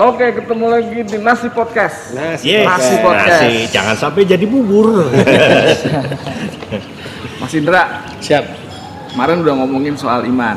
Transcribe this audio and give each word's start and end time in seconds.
Oke, 0.00 0.32
ketemu 0.32 0.64
lagi 0.72 1.04
di 1.04 1.16
Nasi 1.20 1.52
Podcast. 1.52 2.16
Nasi 2.16 2.48
Yes, 2.48 2.64
Nasi 2.64 2.94
podcast. 3.04 3.44
nasi. 3.44 3.68
Jangan 3.68 3.92
sampai 3.92 4.24
jadi 4.24 4.48
bubur. 4.48 4.96
Mas 7.40 7.52
Indra, 7.52 8.08
Siap. 8.16 8.44
kemarin 9.12 9.44
udah 9.44 9.60
ngomongin 9.60 9.92
soal 9.92 10.24
iman. 10.24 10.56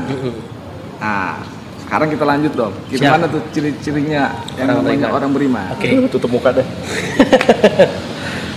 Nah, 0.95 1.43
sekarang 1.83 2.07
kita 2.07 2.23
lanjut 2.23 2.55
dong. 2.55 2.71
Gimana 2.87 3.27
tuh 3.27 3.43
ciri-cirinya 3.51 4.31
yang 4.55 4.71
Orang 4.71 4.79
namanya 4.79 5.11
beriman. 5.11 5.11
orang 5.11 5.31
beriman? 5.35 5.65
Oke. 5.75 5.87
Tutup 6.07 6.31
muka 6.31 6.55
deh. 6.55 6.63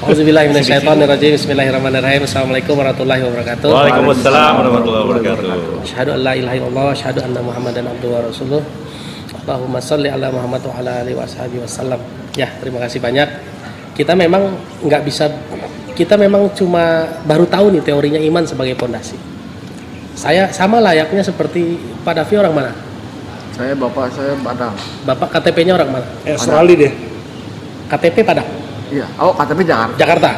Auzubillahiminasyaitonirrajim. 0.07 1.35
Bismillahirrahmanirrahim. 1.35 2.31
Assalamualaikum 2.31 2.79
warahmatullahi 2.79 3.27
wabarakatuh. 3.27 3.69
Waalaikumsalam 3.75 4.53
warahmatullahi 4.55 5.03
wabarakatuh. 5.03 5.83
Asyhadu 5.83 6.15
an 6.15 6.21
la 6.23 6.33
ilaha 6.39 6.55
illallah 6.63 6.85
wa 6.87 6.93
asyhadu 6.95 7.19
anna 7.27 7.43
Muhammadan 7.43 7.91
abduhu 7.91 8.15
wa 8.15 8.23
rasuluh. 8.23 8.63
Allahumma 9.47 9.79
shalli 9.79 10.11
ala 10.11 10.27
Muhammad 10.35 10.59
wa 10.67 10.75
ala 10.75 11.07
alihi 11.07 11.15
washabihi 11.15 11.63
wasallam. 11.63 12.03
Ya, 12.35 12.51
terima 12.59 12.83
kasih 12.83 12.99
banyak. 12.99 13.31
Kita 13.95 14.19
memang 14.19 14.59
nggak 14.83 15.03
bisa 15.07 15.31
kita 15.95 16.19
memang 16.19 16.51
cuma 16.53 17.07
baru 17.23 17.47
tahu 17.47 17.71
nih 17.79 17.83
teorinya 17.87 18.19
iman 18.19 18.43
sebagai 18.43 18.75
pondasi. 18.75 19.15
Saya 20.19 20.51
sama 20.51 20.83
layaknya 20.83 21.23
seperti 21.23 21.79
Pak 22.03 22.15
Davi 22.19 22.35
orang 22.43 22.55
mana? 22.59 22.73
Saya 23.55 23.73
bapak 23.79 24.11
saya 24.11 24.35
Padang. 24.43 24.75
Bapak 25.07 25.29
KTP-nya 25.39 25.79
orang 25.79 25.89
mana? 25.95 26.07
Eh, 26.27 26.35
Australia 26.35 26.91
deh. 26.91 26.93
KTP 27.87 28.27
Padang. 28.27 28.49
Iya. 28.91 29.07
Oh, 29.23 29.31
KTP 29.31 29.63
Jakarta. 29.63 29.95
Jakarta. 29.95 30.31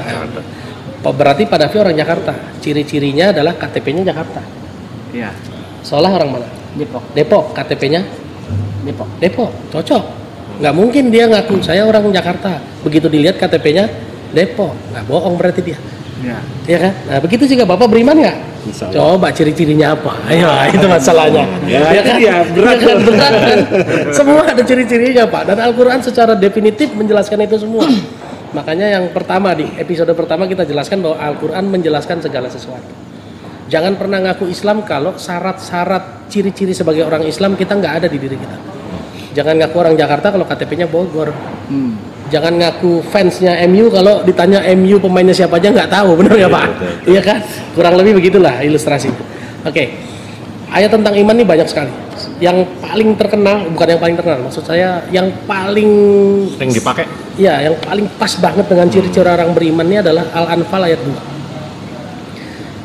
Oh, 1.03 1.15
Berarti 1.17 1.49
Pak 1.49 1.59
Davi 1.65 1.77
orang 1.81 1.97
Jakarta. 1.97 2.33
Ciri-cirinya 2.61 3.33
adalah 3.33 3.57
KTP-nya 3.57 4.13
Jakarta. 4.13 4.45
Iya. 5.17 5.33
Seolah 5.81 6.13
orang 6.13 6.29
mana? 6.37 6.49
Depok. 6.77 7.03
Depok. 7.17 7.45
KTP-nya 7.57 8.28
Depok. 8.85 9.09
Depok. 9.19 9.51
Cocok. 9.73 10.05
Nggak 10.59 10.75
mungkin 10.75 11.05
dia 11.15 11.25
ngaku 11.31 11.63
saya 11.63 11.87
orang 11.87 12.11
Jakarta. 12.11 12.59
Begitu 12.83 13.07
dilihat 13.07 13.39
KTP-nya 13.39 13.87
Depok. 14.35 14.75
Nggak 14.95 15.05
bohong 15.07 15.35
berarti 15.39 15.61
dia. 15.63 15.79
Iya. 16.19 16.39
Iya 16.67 16.79
kan? 16.83 16.93
Nah 17.07 17.19
begitu 17.23 17.45
juga 17.47 17.63
Bapak 17.63 17.87
beriman 17.87 18.19
nggak? 18.19 18.39
Coba 18.91 19.31
ciri-cirinya 19.31 19.95
apa? 19.95 20.13
Ayo, 20.29 20.51
itu 20.77 20.87
masalahnya. 20.91 21.47
Ya, 21.65 21.89
Iya 21.89 22.01
itu 22.03 22.11
dia, 22.21 22.35
berat 22.53 22.79
kan? 22.83 22.97
Berat 23.07 23.35
kan? 23.39 23.59
Semua 24.13 24.43
ada 24.45 24.63
ciri-cirinya 24.67 25.25
Pak. 25.31 25.43
Dan 25.49 25.57
Al-Quran 25.63 26.03
secara 26.03 26.35
definitif 26.35 26.91
menjelaskan 26.93 27.47
itu 27.47 27.57
semua. 27.63 27.87
Makanya 28.53 28.99
yang 28.99 29.05
pertama 29.13 29.53
di 29.53 29.69
episode 29.77 30.11
pertama 30.17 30.49
kita 30.49 30.65
jelaskan 30.65 31.05
bahwa 31.05 31.17
Al-Quran 31.21 31.65
menjelaskan 31.71 32.19
segala 32.19 32.49
sesuatu. 32.51 33.08
Jangan 33.69 34.01
pernah 34.01 34.19
ngaku 34.25 34.49
Islam 34.49 34.81
kalau 34.81 35.13
syarat-syarat 35.15 36.29
ciri-ciri 36.33 36.73
sebagai 36.73 37.05
orang 37.05 37.25
Islam 37.25 37.53
kita 37.53 37.77
nggak 37.77 37.95
ada 38.01 38.07
di 38.09 38.17
diri 38.17 38.37
kita. 38.37 38.57
Jangan 39.37 39.61
ngaku 39.61 39.77
orang 39.77 39.95
Jakarta 39.95 40.33
kalau 40.33 40.49
KTP-nya 40.49 40.89
Bogor. 40.89 41.31
Hmm. 41.69 41.93
Jangan 42.29 42.57
ngaku 42.57 43.05
fansnya 43.09 43.61
MU 43.69 43.89
kalau 43.89 44.21
ditanya 44.21 44.65
MU 44.73 44.97
pemainnya 44.97 45.33
siapa 45.33 45.57
aja 45.57 45.69
nggak 45.69 45.89
tahu, 45.89 46.17
benar 46.17 46.37
ya 46.37 46.41
Iya, 46.41 46.49
Pak? 46.49 46.65
betul, 46.65 46.89
betul. 46.89 47.09
Iya 47.09 47.21
kan? 47.25 47.39
Kurang 47.73 47.95
lebih 47.97 48.13
begitulah 48.21 48.55
ilustrasi. 48.61 49.09
Oke, 49.65 49.85
ayat 50.69 50.89
tentang 50.89 51.17
iman 51.17 51.35
ini 51.37 51.45
banyak 51.45 51.69
sekali. 51.69 51.93
Yang 52.37 52.69
paling 52.81 53.17
terkenal, 53.17 53.69
bukan 53.69 53.87
yang 53.89 54.01
paling 54.01 54.17
terkenal, 54.17 54.39
maksud 54.45 54.65
saya 54.65 55.01
yang 55.09 55.29
paling, 55.45 55.89
Sering 56.57 56.73
dipakai. 56.73 57.05
ya 57.37 57.65
yang 57.65 57.77
paling 57.81 58.05
pas 58.17 58.33
banget 58.37 58.65
dengan 58.65 58.87
ciri-ciri 58.89 59.29
orang 59.29 59.53
beriman 59.53 59.85
ini 59.85 60.01
adalah 60.01 60.25
Al-Anfal 60.33 60.85
ayat 60.85 61.01
2. 61.01 61.38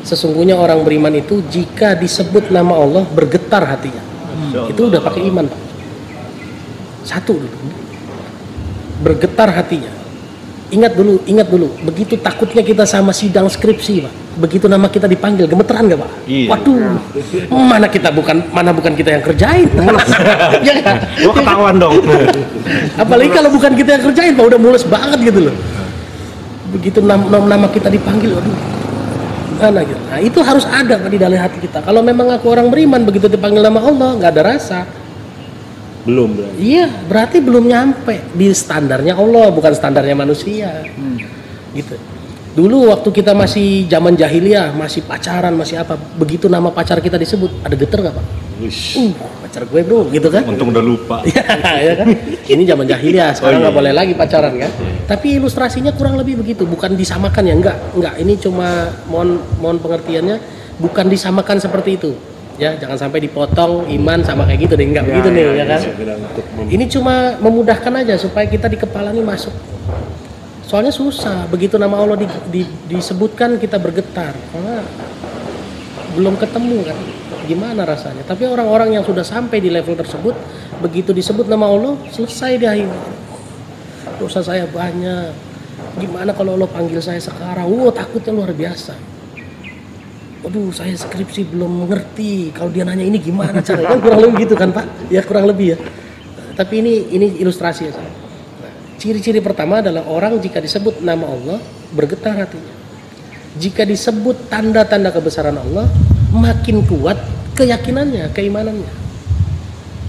Sesungguhnya 0.04 0.52
orang 0.52 0.84
beriman 0.84 1.16
itu 1.16 1.40
jika 1.48 1.96
disebut 1.96 2.52
nama 2.52 2.76
Allah 2.76 3.08
bergetar 3.08 3.64
hatinya. 3.64 4.04
Itu 4.68 4.92
udah 4.92 5.00
pakai 5.00 5.24
iman, 5.32 5.48
Pak. 5.48 5.60
Satu 7.08 7.40
dulu. 7.40 7.58
Bergetar 9.00 9.48
hatinya. 9.48 9.88
Ingat 10.72 10.92
dulu, 10.92 11.20
ingat 11.24 11.48
dulu. 11.48 11.68
Begitu 11.88 12.20
takutnya 12.20 12.60
kita 12.60 12.84
sama 12.84 13.16
sidang 13.16 13.48
skripsi, 13.48 14.04
Pak. 14.04 14.14
Begitu 14.44 14.66
nama 14.68 14.90
kita 14.92 15.08
dipanggil, 15.08 15.48
gemeteran 15.48 15.88
gak, 15.88 16.00
Pak? 16.04 16.10
Iya. 16.26 16.48
Waduh, 16.52 16.98
mana 17.54 17.86
kita 17.86 18.10
bukan, 18.10 18.42
mana 18.50 18.74
bukan 18.74 18.92
kita 18.98 19.14
yang 19.14 19.22
kerjain? 19.24 19.68
ya 20.66 20.74
kan? 20.82 20.96
Gua 21.22 21.32
ketahuan 21.32 21.74
dong. 21.78 21.96
Apalagi 23.02 23.30
kalau 23.30 23.48
bukan 23.54 23.72
kita 23.72 23.90
yang 23.96 24.04
kerjain, 24.10 24.32
Pak, 24.36 24.44
udah 24.52 24.58
mules 24.60 24.84
banget 24.84 25.32
gitu 25.32 25.40
loh. 25.48 25.56
Begitu 26.74 26.98
nama, 27.00 27.22
nama 27.38 27.66
kita 27.70 27.86
dipanggil, 27.86 28.34
waduh, 28.34 28.56
mana 29.56 29.80
gitu. 29.86 30.02
Nah 30.10 30.20
itu 30.20 30.38
harus 30.42 30.64
ada 30.66 30.98
Pak 30.98 31.08
di 31.10 31.18
dalam 31.18 31.38
hati 31.38 31.58
kita. 31.62 31.80
Kalau 31.80 32.02
memang 32.02 32.30
aku 32.34 32.50
orang 32.50 32.68
beriman, 32.68 33.02
begitu 33.06 33.30
dipanggil 33.30 33.62
nama 33.62 33.80
Allah, 33.80 34.10
nggak 34.18 34.30
ada 34.34 34.42
rasa. 34.44 34.80
Belum, 36.04 36.36
belum. 36.36 36.52
Iya, 36.60 36.86
berarti 37.08 37.40
belum 37.40 37.64
nyampe 37.64 38.36
di 38.36 38.52
standarnya 38.52 39.16
Allah, 39.16 39.48
bukan 39.48 39.72
standarnya 39.72 40.12
manusia. 40.12 40.84
Hmm. 40.84 41.16
Gitu. 41.72 41.96
Dulu 42.54 42.92
waktu 42.92 43.08
kita 43.10 43.34
masih 43.34 43.90
zaman 43.90 44.14
jahiliyah, 44.14 44.70
masih 44.76 45.02
pacaran, 45.02 45.50
masih 45.58 45.82
apa, 45.82 45.98
begitu 45.98 46.46
nama 46.46 46.70
pacar 46.70 47.02
kita 47.02 47.18
disebut, 47.18 47.50
ada 47.66 47.74
geter 47.74 47.98
nggak 47.98 48.14
pak? 48.14 48.26
Uh, 48.94 49.10
pacar 49.54 49.70
gue 49.70 49.80
bro, 49.86 50.10
gitu 50.10 50.26
kan? 50.34 50.42
Untung 50.50 50.74
udah 50.74 50.82
lupa. 50.82 51.22
Iya, 51.30 51.42
ya 51.78 51.94
kan? 51.94 52.06
Ini 52.42 52.62
zaman 52.66 52.90
jahiliyah, 52.90 53.30
sekarang 53.30 53.58
Oh, 53.58 53.62
nggak 53.62 53.70
iya. 53.70 53.78
boleh 53.78 53.92
lagi 53.94 54.12
pacaran 54.18 54.50
kan? 54.58 54.70
Tapi 55.06 55.38
ilustrasinya 55.38 55.94
kurang 55.94 56.18
lebih 56.18 56.42
begitu, 56.42 56.66
bukan 56.66 56.98
disamakan 56.98 57.46
ya, 57.46 57.54
enggak, 57.54 57.78
enggak. 57.94 58.18
Ini 58.18 58.34
cuma 58.42 58.90
mohon 59.06 59.38
mohon 59.62 59.78
pengertiannya, 59.78 60.42
bukan 60.82 61.06
disamakan 61.06 61.62
seperti 61.62 61.90
itu. 61.94 62.10
Ya, 62.58 62.74
jangan 62.74 62.98
sampai 62.98 63.22
dipotong 63.22 63.86
iman 63.94 64.26
sama 64.26 64.42
kayak 64.42 64.66
gitu 64.66 64.74
deh, 64.74 64.86
enggak 64.86 65.06
begitu 65.06 65.28
nih, 65.30 65.44
ya 65.54 65.64
kan? 65.64 65.78
Saya 65.78 65.94
bilang 65.94 66.18
untuk 66.18 66.44
mem- 66.50 66.70
Ini 66.70 66.84
cuma 66.90 67.14
memudahkan 67.38 67.92
aja 67.94 68.14
supaya 68.18 68.50
kita 68.50 68.66
di 68.66 68.74
kepala 68.74 69.14
ini 69.14 69.22
masuk. 69.22 69.54
Soalnya 70.66 70.90
susah, 70.90 71.46
begitu 71.46 71.78
nama 71.78 71.94
Allah 71.94 72.18
di- 72.18 72.26
di- 72.50 72.70
disebutkan 72.90 73.54
kita 73.56 73.78
bergetar. 73.78 74.34
Karena 74.50 74.82
belum 76.14 76.34
ketemu 76.34 76.78
kan, 76.82 76.98
gimana 77.44 77.84
rasanya. 77.84 78.24
Tapi 78.24 78.48
orang-orang 78.48 78.98
yang 78.98 79.04
sudah 79.04 79.22
sampai 79.22 79.60
di 79.60 79.70
level 79.70 79.94
tersebut, 79.94 80.34
begitu 80.80 81.14
disebut 81.14 81.46
nama 81.46 81.70
Allah, 81.70 81.94
selesai 82.10 82.52
dia. 82.58 82.72
Dosa 84.18 84.40
saya 84.40 84.64
banyak. 84.66 85.54
Gimana 86.00 86.34
kalau 86.34 86.58
Allah 86.58 86.70
panggil 86.70 86.98
saya 86.98 87.22
sekarang? 87.22 87.70
Wow, 87.70 87.94
takutnya 87.94 88.34
luar 88.34 88.50
biasa. 88.50 88.94
Waduh, 90.44 90.74
saya 90.74 90.92
skripsi 90.92 91.48
belum 91.54 91.86
mengerti. 91.86 92.52
Kalau 92.52 92.68
dia 92.68 92.84
nanya 92.84 93.06
ini 93.06 93.16
gimana 93.16 93.64
caranya? 93.64 93.96
Kan 93.96 94.00
kurang 94.04 94.20
lebih 94.28 94.36
gitu 94.44 94.54
kan, 94.58 94.68
Pak? 94.74 95.08
Ya 95.08 95.24
kurang 95.24 95.48
lebih 95.48 95.72
ya. 95.72 95.78
Tapi 96.54 96.84
ini 96.84 96.94
ini 97.16 97.26
ilustrasi 97.40 97.82
ya. 97.88 97.94
Ciri-ciri 99.00 99.42
pertama 99.42 99.82
adalah 99.82 100.06
orang 100.06 100.38
jika 100.38 100.62
disebut 100.62 101.02
nama 101.02 101.26
Allah 101.26 101.58
bergetar 101.96 102.36
hatinya. 102.38 102.74
Jika 103.54 103.86
disebut 103.86 104.50
tanda-tanda 104.50 105.14
kebesaran 105.14 105.54
Allah, 105.54 105.86
makin 106.34 106.82
kuat 106.86 107.18
keyakinannya, 107.54 108.30
keimanannya. 108.34 108.92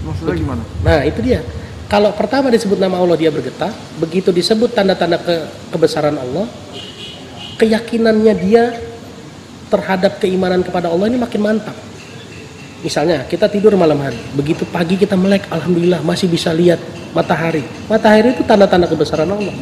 Maksudnya 0.06 0.34
gimana? 0.38 0.62
Nah, 0.86 1.00
itu 1.02 1.18
dia. 1.22 1.42
Kalau 1.86 2.10
pertama 2.14 2.50
disebut 2.50 2.82
nama 2.82 2.98
Allah 2.98 3.14
dia 3.14 3.30
bergetar, 3.30 3.70
begitu 4.02 4.34
disebut 4.34 4.74
tanda-tanda 4.74 5.22
ke- 5.22 5.46
kebesaran 5.70 6.18
Allah, 6.18 6.50
keyakinannya 7.62 8.34
dia 8.42 8.74
terhadap 9.70 10.18
keimanan 10.18 10.66
kepada 10.66 10.90
Allah 10.90 11.06
ini 11.06 11.18
makin 11.18 11.42
mantap. 11.42 11.74
Misalnya 12.82 13.26
kita 13.26 13.50
tidur 13.50 13.74
malam 13.74 13.98
hari, 14.02 14.18
begitu 14.34 14.66
pagi 14.66 14.98
kita 14.98 15.14
melek, 15.18 15.46
alhamdulillah 15.50 16.02
masih 16.06 16.30
bisa 16.30 16.50
lihat 16.54 16.78
matahari. 17.14 17.62
Matahari 17.90 18.34
itu 18.34 18.42
tanda-tanda 18.46 18.86
kebesaran 18.86 19.26
Allah. 19.26 19.54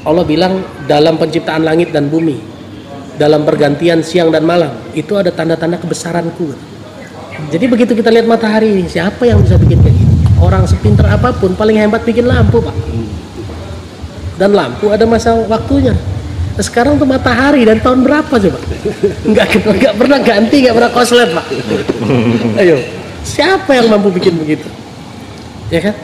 Allah 0.00 0.24
bilang 0.24 0.64
dalam 0.88 1.20
penciptaan 1.20 1.60
langit 1.60 1.92
dan 1.92 2.08
bumi, 2.08 2.40
dalam 3.20 3.44
pergantian 3.44 4.00
siang 4.00 4.32
dan 4.32 4.48
malam, 4.48 4.72
itu 4.96 5.12
ada 5.12 5.28
tanda-tanda 5.28 5.76
kebesaranku. 5.76 6.56
Jadi 7.52 7.64
begitu 7.68 7.92
kita 7.92 8.08
lihat 8.08 8.24
matahari 8.24 8.72
ini, 8.72 8.88
siapa 8.88 9.28
yang 9.28 9.44
bisa 9.44 9.60
bikin 9.60 9.84
kayak 9.84 9.92
gini? 9.92 10.14
Orang 10.40 10.64
sepinter 10.64 11.04
apa 11.04 11.36
pun 11.36 11.52
paling 11.52 11.76
hebat 11.76 12.00
bikin 12.00 12.24
lampu, 12.24 12.64
Pak. 12.64 12.72
Dan 14.40 14.56
lampu 14.56 14.88
ada 14.88 15.04
masa 15.04 15.36
waktunya. 15.36 15.92
Nah, 16.56 16.64
sekarang 16.64 16.96
tuh 16.96 17.04
matahari 17.04 17.68
dari 17.68 17.84
tahun 17.84 18.08
berapa 18.08 18.32
coba? 18.40 18.58
Nggak, 19.28 19.46
nggak 19.68 19.94
pernah 20.00 20.18
ganti, 20.24 20.56
nggak 20.64 20.74
pernah 20.80 20.92
koslet, 20.96 21.28
Pak. 21.28 21.46
Ayo, 22.56 22.80
siapa 23.20 23.76
yang 23.76 23.92
mampu 23.92 24.08
bikin 24.16 24.40
begitu? 24.40 24.64
Ya 25.68 25.92
kan? 25.92 25.94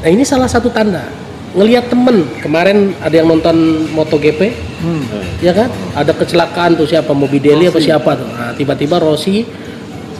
Nah 0.00 0.08
ini 0.08 0.24
salah 0.24 0.48
satu 0.48 0.72
tanda. 0.72 1.04
Ngelihat 1.50 1.90
temen 1.90 2.22
kemarin 2.38 2.94
ada 2.98 3.10
yang 3.12 3.26
nonton 3.26 3.56
MotoGP, 3.90 4.54
Hmm. 4.80 5.02
ya 5.42 5.50
kan? 5.50 5.68
Ada 5.92 6.14
kecelakaan 6.14 6.72
tuh 6.72 6.86
siapa 6.86 7.10
Morbidelli 7.10 7.66
apa 7.66 7.76
siapa 7.76 8.14
tuh? 8.14 8.24
Nah, 8.24 8.54
tiba-tiba 8.54 8.96
Rossi 8.96 9.42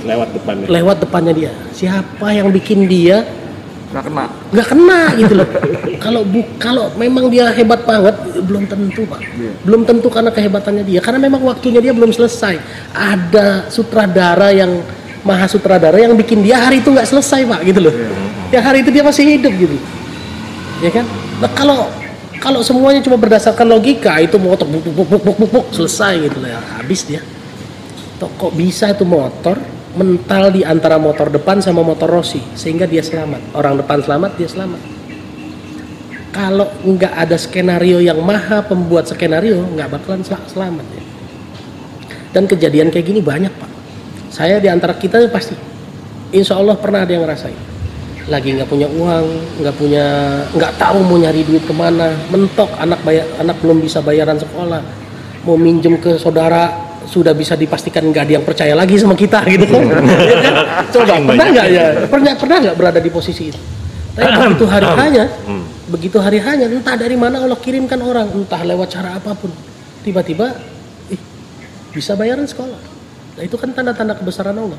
lewat 0.02 0.34
depannya. 0.34 0.66
lewat 0.66 0.96
depannya 1.00 1.32
dia. 1.32 1.50
Siapa 1.70 2.34
yang 2.34 2.50
bikin 2.50 2.84
dia 2.84 3.22
Nggak 3.90 4.04
kena. 4.06 4.24
nggak 4.50 4.66
kena 4.68 5.00
gitu 5.16 5.32
loh. 5.38 5.48
kalau 6.04 6.20
bu 6.22 6.40
kalau 6.58 6.84
memang 6.94 7.26
dia 7.26 7.50
hebat 7.50 7.82
banget 7.84 8.14
belum 8.42 8.66
tentu 8.66 9.02
pak. 9.06 9.20
Iya. 9.22 9.52
Belum 9.62 9.82
tentu 9.82 10.06
karena 10.06 10.30
kehebatannya 10.30 10.82
dia. 10.82 10.98
Karena 10.98 11.18
memang 11.20 11.42
waktunya 11.42 11.78
dia 11.78 11.94
belum 11.94 12.10
selesai. 12.10 12.58
Ada 12.90 13.70
sutradara 13.70 14.50
yang 14.50 14.82
maha 15.20 15.44
sutradara 15.44 15.94
yang 15.94 16.16
bikin 16.16 16.40
dia 16.40 16.56
hari 16.58 16.80
itu 16.80 16.88
nggak 16.88 17.04
selesai 17.04 17.44
pak 17.44 17.60
gitu 17.62 17.80
loh 17.84 17.94
yang 18.48 18.64
hari 18.64 18.80
itu 18.80 18.88
dia 18.88 19.04
masih 19.04 19.36
hidup 19.36 19.52
gitu 19.52 19.76
ya 20.80 20.90
kan? 20.90 21.06
Nah 21.40 21.50
kalau 21.52 21.88
kalau 22.40 22.64
semuanya 22.64 23.04
cuma 23.04 23.20
berdasarkan 23.20 23.68
logika 23.68 24.16
itu 24.16 24.40
motor 24.40 24.64
buk 24.64 24.80
buk 24.80 24.94
buk 24.96 25.08
buk 25.20 25.36
buk, 25.36 25.50
buk, 25.52 25.66
selesai 25.76 26.24
gitu 26.24 26.40
lah 26.40 26.56
ya. 26.56 26.60
Habis 26.80 27.00
dia. 27.04 27.20
Tuh, 28.16 28.28
kok 28.36 28.52
bisa 28.56 28.92
itu 28.92 29.04
motor 29.04 29.60
mental 29.96 30.52
di 30.52 30.64
antara 30.64 30.96
motor 30.96 31.28
depan 31.28 31.60
sama 31.60 31.84
motor 31.84 32.08
Rossi 32.08 32.40
sehingga 32.56 32.88
dia 32.88 33.04
selamat? 33.04 33.52
Orang 33.52 33.76
depan 33.80 34.00
selamat 34.00 34.40
dia 34.40 34.48
selamat. 34.48 34.80
Kalau 36.30 36.70
nggak 36.86 37.12
ada 37.12 37.36
skenario 37.36 37.98
yang 38.00 38.22
maha 38.22 38.64
pembuat 38.64 39.04
skenario 39.04 39.60
nggak 39.76 39.88
bakalan 40.00 40.22
sel- 40.24 40.46
selamat 40.48 40.86
ya. 40.96 41.02
dan 42.30 42.46
kejadian 42.46 42.94
kayak 42.94 43.10
gini 43.10 43.18
banyak 43.18 43.50
pak. 43.50 43.70
Saya 44.30 44.62
di 44.62 44.70
antara 44.70 44.94
kita 44.94 45.18
pasti 45.28 45.58
insya 46.30 46.54
Allah 46.54 46.78
pernah 46.78 47.02
ada 47.02 47.10
yang 47.10 47.26
ngerasain 47.26 47.58
lagi 48.30 48.54
nggak 48.54 48.70
punya 48.70 48.86
uang 48.86 49.26
nggak 49.60 49.74
punya 49.74 50.06
nggak 50.54 50.72
tahu 50.78 50.98
mau 51.02 51.18
nyari 51.18 51.42
duit 51.42 51.66
ke 51.66 51.74
mana. 51.74 52.14
Mentok 52.30 52.70
anak 52.78 53.02
bayar 53.02 53.26
anak 53.42 53.58
belum 53.58 53.82
bisa 53.82 53.98
bayaran 54.00 54.38
sekolah. 54.38 54.80
Mau 55.44 55.58
minjem 55.58 55.98
ke 55.98 56.16
saudara 56.16 56.70
sudah 57.10 57.34
bisa 57.34 57.58
dipastikan 57.58 58.06
nggak 58.06 58.22
ada 58.30 58.32
yang 58.38 58.46
percaya 58.46 58.72
lagi 58.78 58.94
sama 58.96 59.18
kita 59.18 59.42
gitu. 59.50 59.66
Kan 59.66 60.06
Ya 60.30 60.36
kan? 60.40 60.54
coba 60.94 61.14
pernah 61.26 61.46
nggak 61.50 61.66
ya? 61.74 61.84
Pernah 62.06 62.32
pernah 62.38 62.56
nggak 62.62 62.76
berada 62.78 63.00
di 63.02 63.10
posisi 63.10 63.50
itu? 63.50 63.60
Tapi 64.14 64.30
begitu 64.46 64.64
hari 64.70 64.88
hanya 64.94 65.24
begitu 65.90 66.18
hari 66.22 66.38
hanya 66.38 66.70
entah 66.70 66.94
dari 66.94 67.18
mana 67.18 67.42
Allah 67.42 67.58
kirimkan 67.58 67.98
orang 67.98 68.30
entah 68.30 68.62
lewat 68.62 68.88
cara 68.94 69.18
apa 69.18 69.34
pun. 69.34 69.50
Tiba-tiba 70.00 70.54
ih, 71.10 71.20
bisa 71.92 72.14
bayaran 72.14 72.46
sekolah. 72.46 72.78
Nah 73.36 73.42
itu 73.42 73.58
kan 73.58 73.74
tanda-tanda 73.74 74.14
kebesaran 74.14 74.54
Allah 74.54 74.78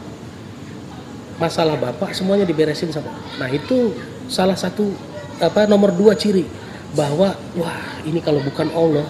masalah 1.41 1.73
bapak 1.73 2.13
semuanya 2.13 2.45
diberesin 2.45 2.93
sama 2.93 3.09
nah 3.41 3.49
itu 3.49 3.97
salah 4.29 4.53
satu 4.53 4.93
apa 5.41 5.65
nomor 5.65 5.89
dua 5.89 6.13
ciri 6.13 6.45
bahwa 6.93 7.33
wah 7.57 7.81
ini 8.05 8.21
kalau 8.21 8.37
bukan 8.45 8.69
Allah 8.77 9.09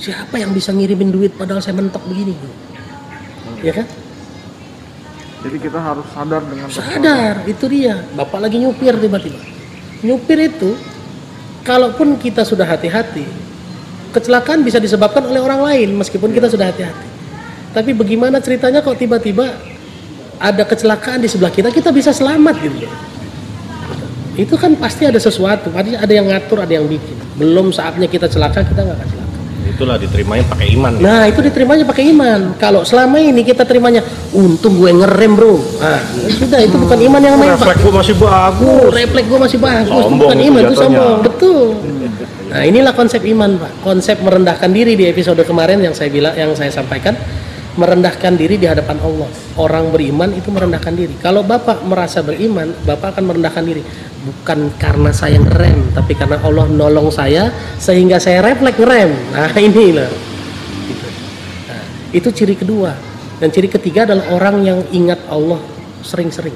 siapa 0.00 0.40
yang 0.40 0.56
bisa 0.56 0.72
ngirimin 0.72 1.12
duit 1.12 1.36
padahal 1.36 1.60
saya 1.60 1.76
mentok 1.76 2.00
begini 2.08 2.32
ya 3.62 3.72
kan? 3.72 3.86
Jadi 5.42 5.58
kita 5.58 5.78
harus 5.78 6.06
sadar 6.14 6.42
dengan 6.46 6.70
sadar 6.70 7.34
itu 7.50 7.64
dia. 7.66 7.98
Bapak 8.14 8.38
lagi 8.46 8.62
nyupir 8.62 8.94
tiba-tiba. 8.94 9.42
Nyupir 10.06 10.38
itu 10.38 10.78
kalaupun 11.66 12.18
kita 12.18 12.46
sudah 12.46 12.66
hati-hati 12.66 13.26
kecelakaan 14.12 14.60
bisa 14.62 14.78
disebabkan 14.78 15.24
oleh 15.24 15.40
orang 15.40 15.62
lain 15.62 15.98
meskipun 15.98 16.30
kita 16.30 16.46
sudah 16.46 16.70
hati-hati. 16.70 17.08
Tapi 17.72 17.90
bagaimana 17.96 18.38
ceritanya 18.38 18.84
kok 18.84 19.00
tiba-tiba 19.00 19.50
ada 20.42 20.66
kecelakaan 20.66 21.22
di 21.22 21.30
sebelah 21.30 21.54
kita 21.54 21.70
kita 21.70 21.94
bisa 21.94 22.10
selamat 22.10 22.58
gitu 22.58 22.90
itu 24.34 24.54
kan 24.58 24.74
pasti 24.74 25.06
ada 25.06 25.20
sesuatu 25.22 25.70
pasti 25.70 25.94
ada 25.94 26.10
yang 26.12 26.26
ngatur 26.26 26.66
ada 26.66 26.72
yang 26.74 26.90
bikin 26.90 27.14
belum 27.38 27.70
saatnya 27.70 28.10
kita 28.10 28.26
celaka 28.26 28.66
kita 28.66 28.82
nggak 28.82 28.98
akan 28.98 29.08
celaka 29.08 29.22
Itulah 29.62 29.96
diterimanya 29.96 30.44
pakai 30.52 30.74
iman. 30.74 30.92
Nah 31.00 31.22
itu 31.30 31.40
diterimanya 31.40 31.84
pakai 31.86 32.10
iman. 32.12 32.40
Kalau 32.58 32.82
selama 32.82 33.22
ini 33.22 33.40
kita 33.46 33.62
terimanya, 33.62 34.02
untung 34.34 34.76
gue 34.76 34.90
ngerem 34.90 35.32
bro. 35.32 35.56
Nah 35.78 36.02
sudah 36.34 36.60
itu 36.60 36.76
bukan 36.76 36.98
iman 37.08 37.20
yang 37.22 37.36
main. 37.38 37.54
Refleks 37.56 37.80
gua 37.80 37.94
masih 38.02 38.14
Oh, 38.18 38.26
bagus. 38.26 38.90
refleks 38.92 39.26
gue 39.30 39.40
masih 39.40 39.58
bagus, 39.62 40.02
Sombong 40.02 40.18
bukan 40.18 40.36
itu 40.36 40.48
iman 40.50 40.60
itu 40.66 40.74
sombong, 40.76 41.18
betul. 41.24 41.62
Nah 42.52 42.62
inilah 42.68 42.92
konsep 42.92 43.22
iman 43.24 43.50
pak, 43.56 43.72
konsep 43.80 44.16
merendahkan 44.20 44.70
diri 44.70 44.92
di 44.92 45.08
episode 45.08 45.40
kemarin 45.46 45.80
yang 45.80 45.94
saya 45.96 46.12
bilang, 46.12 46.34
yang 46.36 46.52
saya 46.52 46.68
sampaikan, 46.68 47.16
merendahkan 47.76 48.36
diri 48.36 48.60
di 48.60 48.66
hadapan 48.68 49.00
Allah. 49.00 49.28
Orang 49.56 49.92
beriman 49.92 50.28
itu 50.32 50.48
merendahkan 50.52 50.92
diri. 50.92 51.14
Kalau 51.20 51.44
bapak 51.44 51.84
merasa 51.84 52.20
beriman, 52.20 52.72
bapak 52.84 53.16
akan 53.16 53.24
merendahkan 53.32 53.64
diri, 53.64 53.82
bukan 54.24 54.72
karena 54.76 55.10
saya 55.12 55.40
ngerem, 55.40 55.92
tapi 55.96 56.12
karena 56.16 56.40
Allah 56.40 56.66
nolong 56.68 57.08
saya 57.08 57.48
sehingga 57.80 58.20
saya 58.20 58.44
refleks 58.44 58.78
ngerem. 58.80 59.10
Nah 59.32 59.52
ini 59.68 59.86
loh. 59.96 60.12
Gitu. 60.88 61.08
Nah, 61.68 61.84
itu 62.12 62.28
ciri 62.32 62.54
kedua. 62.56 62.92
Dan 63.42 63.50
ciri 63.50 63.66
ketiga 63.66 64.06
adalah 64.06 64.30
orang 64.30 64.56
yang 64.62 64.78
ingat 64.94 65.18
Allah 65.26 65.58
sering-sering 66.06 66.54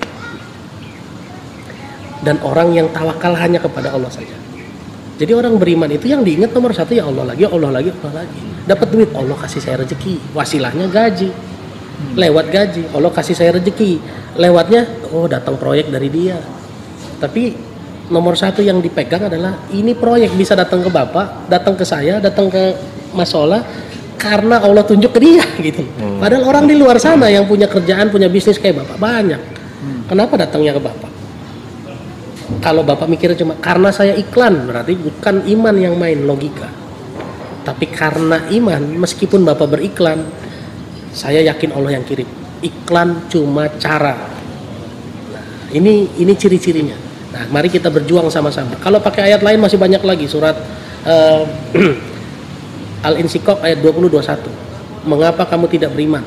dan 2.26 2.42
orang 2.42 2.74
yang 2.74 2.90
tawakal 2.90 3.30
hanya 3.38 3.62
kepada 3.62 3.94
Allah 3.94 4.10
saja. 4.10 4.34
Jadi 5.16 5.32
orang 5.32 5.56
beriman 5.56 5.88
itu 5.88 6.12
yang 6.12 6.20
diingat 6.20 6.52
nomor 6.52 6.76
satu 6.76 6.92
ya 6.92 7.08
Allah 7.08 7.32
lagi, 7.32 7.48
ya 7.48 7.50
Allah 7.52 7.70
lagi, 7.72 7.88
Allah 7.88 8.12
lagi. 8.24 8.40
Dapat 8.68 8.88
duit, 8.92 9.10
Allah 9.16 9.36
kasih 9.40 9.60
saya 9.64 9.76
rezeki. 9.80 10.36
Wasilahnya 10.36 10.86
gaji. 10.92 11.32
Lewat 12.12 12.46
gaji, 12.52 12.82
Allah 12.92 13.08
kasih 13.08 13.32
saya 13.32 13.50
rezeki. 13.56 13.96
Lewatnya, 14.36 14.84
oh 15.16 15.24
datang 15.24 15.56
proyek 15.56 15.88
dari 15.88 16.12
dia. 16.12 16.36
Tapi 17.16 17.56
nomor 18.12 18.36
satu 18.36 18.60
yang 18.60 18.84
dipegang 18.84 19.32
adalah 19.32 19.56
ini 19.72 19.96
proyek 19.96 20.36
bisa 20.36 20.52
datang 20.52 20.84
ke 20.84 20.92
bapak, 20.92 21.48
datang 21.48 21.72
ke 21.80 21.88
saya, 21.88 22.20
datang 22.20 22.52
ke 22.52 22.76
Mas 23.16 23.32
Ola 23.32 23.64
karena 24.20 24.60
Allah 24.60 24.84
tunjuk 24.84 25.16
ke 25.16 25.20
dia 25.24 25.44
gitu. 25.72 25.80
Padahal 26.20 26.44
orang 26.44 26.64
di 26.68 26.76
luar 26.76 27.00
sana 27.00 27.32
yang 27.32 27.48
punya 27.48 27.64
kerjaan, 27.64 28.12
punya 28.12 28.28
bisnis 28.28 28.60
kayak 28.60 28.84
bapak 28.84 29.00
banyak. 29.00 29.40
Kenapa 30.12 30.36
datangnya 30.36 30.76
ke 30.76 30.82
bapak? 30.84 31.15
Kalau 32.62 32.86
Bapak 32.86 33.10
mikirnya 33.10 33.34
cuma 33.34 33.58
karena 33.58 33.90
saya 33.90 34.14
iklan, 34.14 34.70
berarti 34.70 34.94
bukan 34.94 35.42
iman 35.50 35.74
yang 35.74 35.98
main 35.98 36.22
logika. 36.22 36.70
Tapi 37.66 37.90
karena 37.90 38.46
iman, 38.54 39.02
meskipun 39.02 39.42
Bapak 39.42 39.74
beriklan, 39.74 40.22
saya 41.10 41.42
yakin 41.42 41.74
Allah 41.74 41.98
yang 41.98 42.06
kirim. 42.06 42.28
Iklan 42.62 43.26
cuma 43.26 43.66
cara. 43.82 44.14
Nah, 45.34 45.44
ini 45.74 46.06
ini 46.22 46.32
ciri-cirinya. 46.38 46.94
Nah, 47.34 47.50
mari 47.50 47.66
kita 47.66 47.90
berjuang 47.90 48.30
sama-sama. 48.30 48.78
Kalau 48.78 49.02
pakai 49.02 49.34
ayat 49.34 49.42
lain 49.42 49.58
masih 49.58 49.82
banyak 49.82 50.00
lagi 50.06 50.30
surat 50.30 50.54
eh, 51.02 51.42
Al-Insyikok 53.06 53.58
ayat 53.58 53.82
20 53.82 54.06
21. 54.06 55.10
Mengapa 55.10 55.46
kamu 55.50 55.66
tidak 55.66 55.90
beriman? 55.94 56.22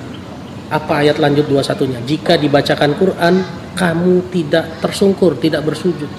Apa 0.68 1.02
ayat 1.02 1.18
lanjut 1.18 1.48
21-nya? 1.48 2.00
Jika 2.06 2.36
dibacakan 2.36 2.94
Quran, 2.96 3.36
kamu 3.80 4.28
tidak 4.28 4.84
tersungkur, 4.84 5.40
tidak 5.40 5.64
bersujud. 5.64 6.12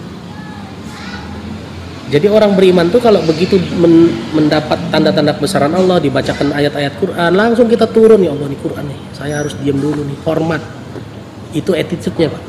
Jadi 2.11 2.27
orang 2.27 2.59
beriman 2.59 2.91
tuh 2.91 2.99
kalau 2.99 3.23
begitu 3.23 3.61
men- 3.79 4.11
mendapat 4.35 4.81
tanda-tanda 4.91 5.37
kebesaran 5.37 5.71
Allah, 5.71 6.03
dibacakan 6.03 6.57
ayat-ayat 6.57 6.99
Quran, 6.99 7.31
langsung 7.37 7.71
kita 7.71 7.87
turun 7.87 8.19
ya 8.25 8.35
Allah 8.35 8.51
nih 8.51 8.59
Quran 8.59 8.85
nih. 8.89 8.99
Saya 9.15 9.45
harus 9.45 9.55
diam 9.63 9.79
dulu 9.79 10.03
nih, 10.03 10.19
hormat. 10.27 10.59
Itu 11.55 11.77
attitude-nya, 11.77 12.33
Pak. 12.33 12.43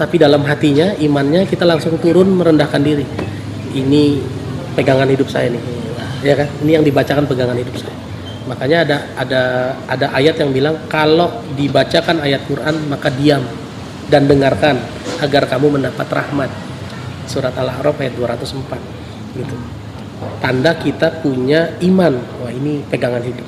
Tapi 0.00 0.16
dalam 0.18 0.42
hatinya, 0.42 0.96
imannya 0.98 1.46
kita 1.46 1.62
langsung 1.68 2.00
turun 2.02 2.34
merendahkan 2.34 2.82
diri. 2.82 3.06
Ini 3.76 4.18
pegangan 4.74 5.06
hidup 5.06 5.30
saya 5.30 5.54
nih. 5.54 5.62
Ya 6.26 6.34
kan? 6.34 6.48
Ini 6.64 6.80
yang 6.80 6.84
dibacakan 6.84 7.30
pegangan 7.30 7.54
hidup 7.60 7.76
saya. 7.78 7.94
Makanya 8.50 8.78
ada 8.82 8.96
ada 9.14 9.42
ada 9.86 10.06
ayat 10.18 10.34
yang 10.42 10.50
bilang 10.50 10.74
kalau 10.90 11.30
dibacakan 11.54 12.18
ayat 12.26 12.42
Quran 12.50 12.90
maka 12.90 13.06
diam 13.14 13.46
dan 14.10 14.26
dengarkan 14.26 14.76
agar 15.22 15.46
kamu 15.46 15.78
mendapat 15.78 16.10
rahmat. 16.10 16.50
Surat 17.30 17.54
Al-A'raf 17.54 17.94
ayat 18.02 18.18
204 18.18 19.38
gitu. 19.38 19.54
Tanda 20.42 20.74
kita 20.74 21.22
punya 21.22 21.78
iman. 21.80 22.18
Wah, 22.42 22.50
ini 22.50 22.82
pegangan 22.90 23.22
hidup. 23.22 23.46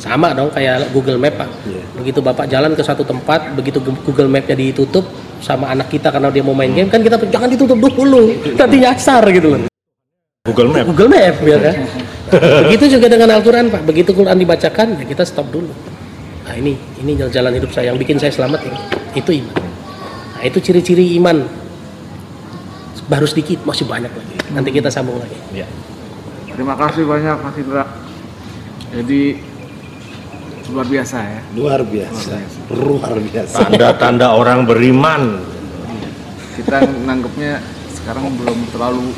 Sama 0.00 0.32
dong 0.32 0.48
kayak 0.48 0.88
Google 0.96 1.20
Map, 1.20 1.36
Pak. 1.36 1.50
Iya. 1.68 1.82
Begitu 2.00 2.24
Bapak 2.24 2.48
jalan 2.48 2.72
ke 2.72 2.80
satu 2.80 3.04
tempat, 3.04 3.52
begitu 3.52 3.82
Google 3.82 4.30
Map-nya 4.30 4.56
ditutup 4.56 5.04
sama 5.44 5.68
anak 5.68 5.92
kita 5.92 6.08
karena 6.08 6.32
dia 6.32 6.42
mau 6.42 6.56
main 6.56 6.72
game 6.72 6.88
kan 6.88 7.04
kita 7.04 7.20
jangan 7.28 7.50
ditutup 7.50 7.76
dulu. 7.76 8.32
Nanti 8.56 8.76
nyasar 8.80 9.22
gitu 9.28 9.52
loh. 9.52 9.60
Google 10.48 10.70
Map. 10.72 10.84
Google 10.88 11.10
Map 11.12 11.36
ya 11.44 11.58
kan. 11.60 11.74
Begitu 12.64 12.84
juga 12.96 13.06
dengan 13.12 13.36
Al-Quran 13.36 13.68
Pak. 13.68 13.82
Begitu 13.84 14.10
Quran 14.16 14.38
dibacakan 14.38 14.96
ya 14.96 15.04
kita 15.04 15.28
stop 15.28 15.52
dulu. 15.52 15.70
Nah 16.48 16.56
ini 16.56 16.72
ini 17.04 17.12
jalan 17.20 17.52
hidup 17.52 17.68
saya 17.76 17.92
yang 17.92 18.00
bikin 18.00 18.16
saya 18.16 18.32
selamat 18.32 18.64
ini. 18.64 18.80
Itu 19.12 19.30
iman. 19.36 19.56
Nah 20.40 20.42
itu 20.48 20.58
ciri-ciri 20.64 21.12
iman. 21.20 21.44
Baru 23.08 23.28
sedikit 23.28 23.60
masih 23.68 23.84
banyak 23.84 24.08
lagi. 24.08 24.34
Nanti 24.56 24.72
kita 24.72 24.88
sambung 24.88 25.20
lagi. 25.20 25.36
Ya. 25.52 25.68
Terima 26.56 26.72
kasih 26.72 27.04
banyak 27.04 27.36
Mas 27.44 27.56
Indra. 27.60 27.84
Jadi 28.88 29.20
luar 30.68 30.84
biasa 30.84 31.16
ya. 31.24 31.40
luar 31.56 31.80
biasa 31.80 32.32
luar 32.76 33.16
biasa 33.16 33.56
Tanda-tanda 33.56 34.36
orang 34.36 34.68
beriman. 34.68 35.40
Kita 36.60 36.84
nanggepnya 37.08 37.62
sekarang 37.96 38.28
belum 38.36 38.68
terlalu 38.68 39.08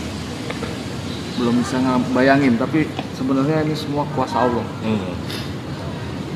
belum 1.40 1.54
bisa 1.64 1.80
bayangin 2.12 2.54
tapi 2.60 2.87
sebenarnya 3.18 3.66
ini 3.66 3.75
semua 3.75 4.06
kuasa 4.14 4.46
Allah. 4.46 4.66
Hmm. 4.84 5.10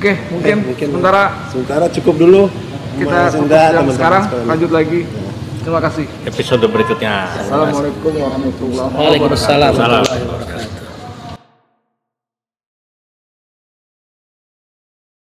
Oke, 0.04 0.12
mungkin, 0.28 0.52
Eh, 0.52 0.66
mungkin 0.68 0.86
sementara 0.92 1.22
sementara 1.48 1.88
cukup 1.88 2.14
dulu 2.20 2.42
kita 2.94 3.08
Indra, 3.32 3.56
yang 3.72 3.88
teman-teman 3.88 3.94
sekarang 3.96 4.22
sekalian. 4.22 4.46
lanjut 4.46 4.70
lagi. 4.70 5.00
Terima 5.64 5.80
kasih. 5.80 6.04
Episode 6.28 6.64
berikutnya. 6.68 7.14
Assalamualaikum 7.24 8.12
warahmatullahi 8.12 8.84
wabarakatuh. 8.84 9.00
Waalaikumsalam 9.00 9.72
Waalaikumsalam. 9.72 10.00
warahmatullahi 10.04 10.24
wabarakatuh. 10.28 10.73